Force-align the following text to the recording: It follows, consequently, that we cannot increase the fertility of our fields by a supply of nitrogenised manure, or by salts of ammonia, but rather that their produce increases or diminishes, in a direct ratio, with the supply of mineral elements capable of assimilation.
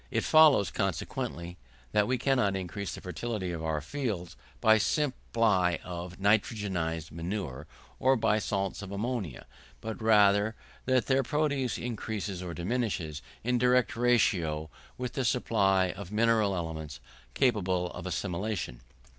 It 0.09 0.23
follows, 0.23 0.71
consequently, 0.71 1.57
that 1.91 2.07
we 2.07 2.17
cannot 2.17 2.55
increase 2.55 2.95
the 2.95 3.01
fertility 3.01 3.51
of 3.51 3.63
our 3.63 3.81
fields 3.81 4.35
by 4.59 4.73
a 4.73 4.79
supply 4.79 5.77
of 5.83 6.17
nitrogenised 6.19 7.11
manure, 7.11 7.67
or 7.99 8.15
by 8.15 8.39
salts 8.39 8.81
of 8.81 8.91
ammonia, 8.91 9.45
but 9.79 10.01
rather 10.01 10.55
that 10.85 11.05
their 11.05 11.21
produce 11.21 11.77
increases 11.77 12.41
or 12.41 12.55
diminishes, 12.55 13.21
in 13.43 13.57
a 13.57 13.59
direct 13.59 13.95
ratio, 13.95 14.71
with 14.97 15.13
the 15.13 15.23
supply 15.23 15.91
of 15.91 16.11
mineral 16.11 16.55
elements 16.55 16.99
capable 17.35 17.91
of 17.91 18.07
assimilation. 18.07 18.79